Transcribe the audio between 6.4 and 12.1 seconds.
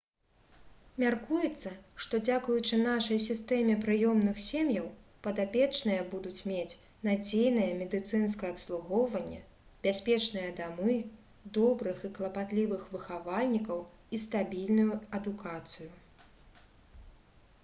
мець надзейнае медыцынскае абслугоўванне бяспечныя дамы добрых